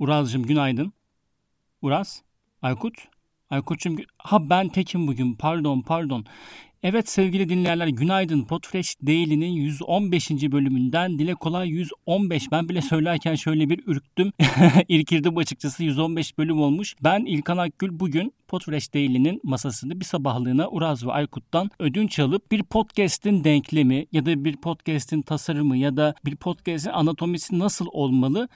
[0.00, 0.92] Uraz'cığım günaydın.
[1.82, 2.22] Uraz?
[2.62, 2.94] Aykut?
[3.50, 6.24] Aykut'cum ha ben tekim bugün pardon pardon.
[6.82, 8.44] Evet sevgili dinleyenler günaydın.
[8.44, 10.30] Podfresh Daily'nin 115.
[10.30, 12.52] bölümünden dile kolay 115.
[12.52, 14.32] Ben bile söylerken şöyle bir ürktüm.
[14.88, 16.94] İrkirdim açıkçası 115 bölüm olmuş.
[17.04, 22.62] Ben İlkan Akgül bugün Podfresh Daily'nin masasında bir sabahlığına Uraz ve Aykut'tan ödünç alıp bir
[22.62, 28.48] podcast'in denklemi ya da bir podcast'in tasarımı ya da bir podcast'in anatomisi nasıl olmalı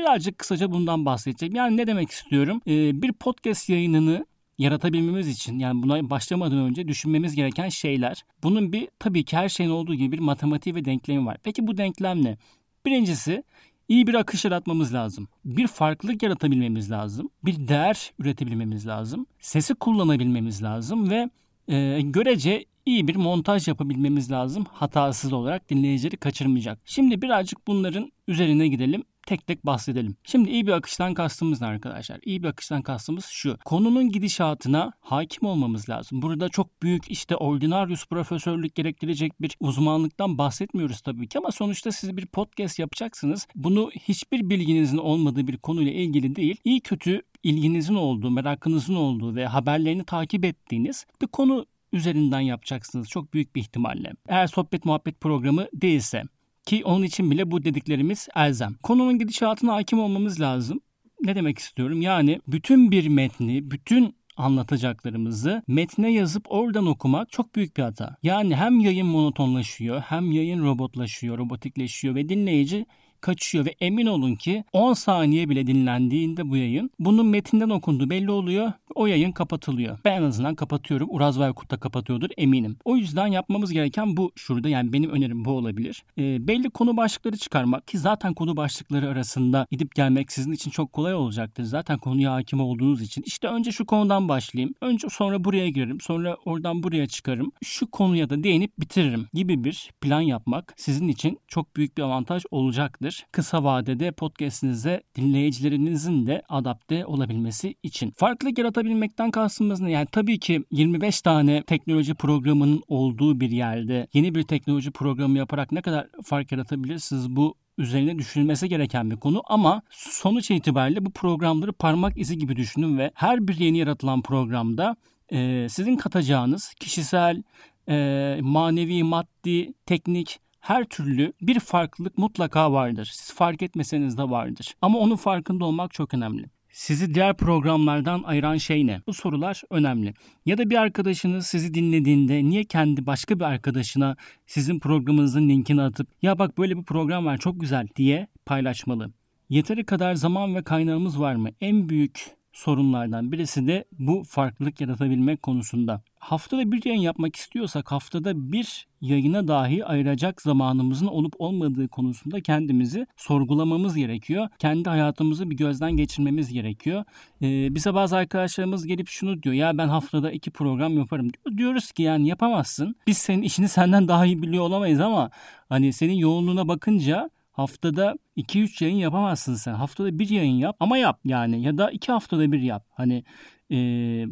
[0.00, 1.54] Birazcık kısaca bundan bahsedeceğim.
[1.54, 2.60] Yani ne demek istiyorum?
[2.66, 4.26] Ee, bir podcast yayınını
[4.58, 8.24] yaratabilmemiz için yani buna başlamadan önce düşünmemiz gereken şeyler.
[8.42, 11.36] Bunun bir tabii ki her şeyin olduğu gibi bir matematiği ve denklemi var.
[11.42, 12.38] Peki bu denklem ne?
[12.86, 13.44] Birincisi
[13.88, 15.28] iyi bir akış yaratmamız lazım.
[15.44, 17.30] Bir farklılık yaratabilmemiz lazım.
[17.44, 19.26] Bir değer üretebilmemiz lazım.
[19.40, 21.30] Sesi kullanabilmemiz lazım ve
[21.68, 24.64] e, görece iyi bir montaj yapabilmemiz lazım.
[24.72, 26.78] Hatasız olarak dinleyicileri kaçırmayacak.
[26.84, 30.16] Şimdi birazcık bunların üzerine gidelim tek tek bahsedelim.
[30.24, 32.18] Şimdi iyi bir akıştan kastımız ne arkadaşlar?
[32.24, 33.58] İyi bir akıştan kastımız şu.
[33.64, 36.22] Konunun gidişatına hakim olmamız lazım.
[36.22, 42.16] Burada çok büyük işte ordinarius profesörlük gerektirecek bir uzmanlıktan bahsetmiyoruz tabii ki ama sonuçta siz
[42.16, 43.46] bir podcast yapacaksınız.
[43.54, 49.46] Bunu hiçbir bilginizin olmadığı bir konuyla ilgili değil, iyi kötü ilginizin olduğu, merakınızın olduğu ve
[49.46, 54.12] haberlerini takip ettiğiniz bir konu üzerinden yapacaksınız çok büyük bir ihtimalle.
[54.28, 56.22] Eğer sohbet muhabbet programı değilse.
[56.66, 58.74] Ki onun için bile bu dediklerimiz elzem.
[58.82, 60.80] Konunun gidişatına hakim olmamız lazım.
[61.22, 62.02] Ne demek istiyorum?
[62.02, 68.16] Yani bütün bir metni, bütün anlatacaklarımızı metne yazıp oradan okumak çok büyük bir hata.
[68.22, 72.86] Yani hem yayın monotonlaşıyor, hem yayın robotlaşıyor, robotikleşiyor ve dinleyici
[73.20, 78.30] kaçıyor ve emin olun ki 10 saniye bile dinlendiğinde bu yayın bunun metinden okunduğu belli
[78.30, 78.72] oluyor.
[78.94, 79.98] O yayın kapatılıyor.
[80.04, 81.08] Ben en azından kapatıyorum.
[81.10, 82.76] Uraz Vaykut kapatıyordur eminim.
[82.84, 86.04] O yüzden yapmamız gereken bu şurada yani benim önerim bu olabilir.
[86.18, 90.92] E, belli konu başlıkları çıkarmak ki zaten konu başlıkları arasında gidip gelmek sizin için çok
[90.92, 91.64] kolay olacaktır.
[91.64, 93.22] Zaten konuya hakim olduğunuz için.
[93.26, 94.74] İşte önce şu konudan başlayayım.
[94.80, 96.00] Önce sonra buraya girerim.
[96.00, 97.52] Sonra oradan buraya çıkarım.
[97.64, 102.42] Şu konuya da değinip bitiririm gibi bir plan yapmak sizin için çok büyük bir avantaj
[102.50, 103.26] olacaktır önemlidir.
[103.32, 108.10] Kısa vadede podcast'inize dinleyicilerinizin de adapte olabilmesi için.
[108.10, 109.90] Farklılık yaratabilmekten kastımız ne?
[109.90, 115.72] Yani tabii ki 25 tane teknoloji programının olduğu bir yerde yeni bir teknoloji programı yaparak
[115.72, 121.72] ne kadar fark yaratabilirsiniz bu üzerine düşünülmesi gereken bir konu ama sonuç itibariyle bu programları
[121.72, 124.96] parmak izi gibi düşünün ve her bir yeni yaratılan programda
[125.32, 127.42] e, sizin katacağınız kişisel,
[127.88, 133.10] e, manevi, maddi, teknik her türlü bir farklılık mutlaka vardır.
[133.12, 134.74] Siz fark etmeseniz de vardır.
[134.82, 136.46] Ama onun farkında olmak çok önemli.
[136.72, 139.02] Sizi diğer programlardan ayıran şey ne?
[139.06, 140.14] Bu sorular önemli.
[140.46, 144.16] Ya da bir arkadaşınız sizi dinlediğinde niye kendi başka bir arkadaşına
[144.46, 149.12] sizin programınızın linkini atıp ya bak böyle bir program var çok güzel diye paylaşmalı.
[149.48, 151.48] Yeteri kadar zaman ve kaynağımız var mı?
[151.60, 156.02] En büyük sorunlardan birisi de bu farklılık yaratabilmek konusunda.
[156.18, 163.06] Haftada bir yayın yapmak istiyorsak haftada bir yayına dahi ayıracak zamanımızın olup olmadığı konusunda kendimizi
[163.16, 164.48] sorgulamamız gerekiyor.
[164.58, 167.04] Kendi hayatımızı bir gözden geçirmemiz gerekiyor.
[167.42, 171.58] Ee, bize bazı arkadaşlarımız gelip şunu diyor ya ben haftada iki program yaparım diyor.
[171.58, 172.94] Diyoruz ki yani yapamazsın.
[173.06, 175.30] Biz senin işini senden daha iyi biliyor olamayız ama
[175.68, 177.30] hani senin yoğunluğuna bakınca
[177.60, 179.74] haftada 2-3 yayın yapamazsın sen.
[179.74, 182.86] Haftada bir yayın yap ama yap yani ya da 2 haftada bir yap.
[182.90, 183.24] Hani
[183.70, 183.76] e,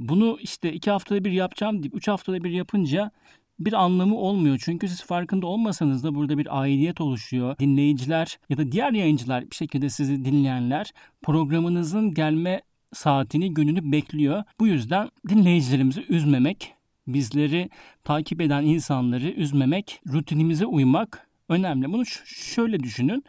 [0.09, 3.11] bunu işte 2 haftada bir yapacağım deyip 3 haftada bir yapınca
[3.59, 4.61] bir anlamı olmuyor.
[4.65, 7.59] Çünkü siz farkında olmasanız da burada bir aidiyet oluşuyor.
[7.59, 12.63] Dinleyiciler ya da diğer yayıncılar bir şekilde sizi dinleyenler programınızın gelme
[12.93, 14.45] saatini, gününü bekliyor.
[14.61, 16.75] Bu yüzden dinleyicilerimizi üzmemek,
[17.07, 17.71] bizleri
[18.05, 21.93] takip eden insanları üzmemek, rutinimize uymak önemli.
[21.93, 23.25] Bunu şöyle düşünün.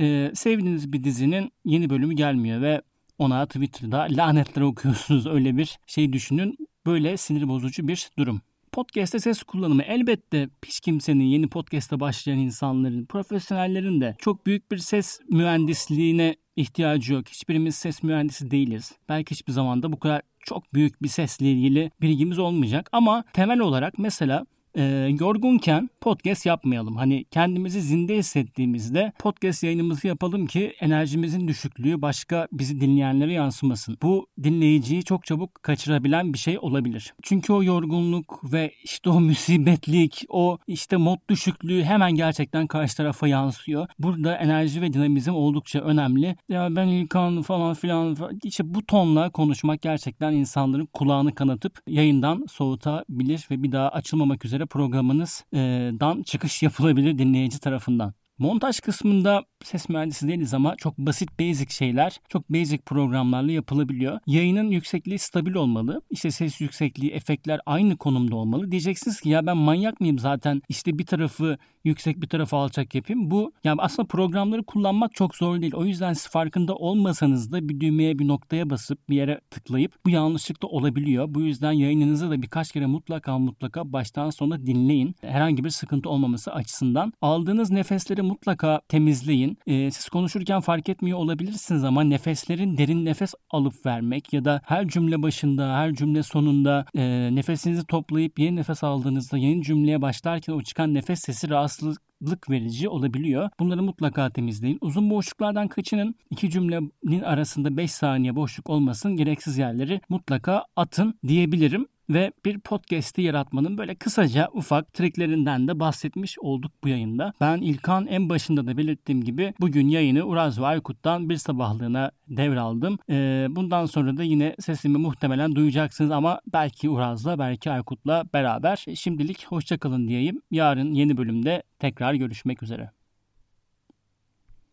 [0.00, 2.82] Ee, sevdiğiniz bir dizinin yeni bölümü gelmiyor ve
[3.18, 5.26] ona Twitter'da lanetler okuyorsunuz.
[5.26, 6.56] Öyle bir şey düşünün.
[6.86, 8.40] Böyle sinir bozucu bir durum.
[8.72, 14.78] Podcast'te ses kullanımı elbette hiç kimsenin yeni podcast'te başlayan insanların, profesyonellerin de çok büyük bir
[14.78, 17.28] ses mühendisliğine ihtiyacı yok.
[17.28, 18.92] Hiçbirimiz ses mühendisi değiliz.
[19.08, 22.88] Belki hiçbir zamanda bu kadar çok büyük bir sesle ilgili bilgimiz olmayacak.
[22.92, 24.46] Ama temel olarak mesela
[24.76, 24.82] e,
[25.20, 26.96] yorgunken podcast yapmayalım.
[26.96, 33.98] Hani kendimizi zinde hissettiğimizde podcast yayınımızı yapalım ki enerjimizin düşüklüğü başka bizi dinleyenlere yansımasın.
[34.02, 37.14] Bu dinleyiciyi çok çabuk kaçırabilen bir şey olabilir.
[37.22, 43.28] Çünkü o yorgunluk ve işte o musibetlik, o işte mod düşüklüğü hemen gerçekten karşı tarafa
[43.28, 43.88] yansıyor.
[43.98, 46.36] Burada enerji ve dinamizm oldukça önemli.
[46.48, 53.46] Ya ben İlkan falan filan işte bu tonla konuşmak gerçekten insanların kulağını kanatıp yayından soğutabilir
[53.50, 58.14] ve bir daha açılmamak üzere programınızdan çıkış yapılabilir dinleyici tarafından.
[58.38, 64.20] Montaj kısmında ses mühendisi değiliz ama çok basit basic şeyler, çok basic programlarla yapılabiliyor.
[64.26, 66.02] Yayının yüksekliği stabil olmalı.
[66.10, 68.70] İşte ses yüksekliği, efektler aynı konumda olmalı.
[68.70, 73.30] Diyeceksiniz ki ya ben manyak mıyım zaten işte bir tarafı yüksek bir tarafı alçak yapayım.
[73.30, 75.74] Bu yani aslında programları kullanmak çok zor değil.
[75.74, 80.10] O yüzden siz farkında olmasanız da bir düğmeye bir noktaya basıp bir yere tıklayıp bu
[80.10, 81.26] yanlışlık da olabiliyor.
[81.34, 85.14] Bu yüzden yayınınızı da birkaç kere mutlaka mutlaka baştan sona dinleyin.
[85.20, 87.12] Herhangi bir sıkıntı olmaması açısından.
[87.20, 89.58] Aldığınız nefesleri mutlaka temizleyin.
[89.66, 94.88] Ee, siz konuşurken fark etmiyor olabilirsiniz ama nefeslerin derin nefes alıp vermek ya da her
[94.88, 100.62] cümle başında, her cümle sonunda e, nefesinizi toplayıp yeni nefes aldığınızda yeni cümleye başlarken o
[100.62, 103.50] çıkan nefes sesi rahatsızlık verici olabiliyor.
[103.60, 104.78] Bunları mutlaka temizleyin.
[104.80, 106.14] Uzun boşluklardan kaçının.
[106.30, 109.16] iki cümlenin arasında 5 saniye boşluk olmasın.
[109.16, 116.38] Gereksiz yerleri mutlaka atın diyebilirim ve bir podcast'i yaratmanın böyle kısaca ufak triklerinden de bahsetmiş
[116.38, 117.32] olduk bu yayında.
[117.40, 122.98] Ben İlkan en başında da belirttiğim gibi bugün yayını Uraz ve Aykut'tan bir sabahlığına devraldım.
[123.10, 128.84] Ee, bundan sonra da yine sesimi muhtemelen duyacaksınız ama belki Uraz'la belki Aykut'la beraber.
[128.94, 130.40] Şimdilik hoşçakalın diyeyim.
[130.50, 132.95] Yarın yeni bölümde tekrar görüşmek üzere.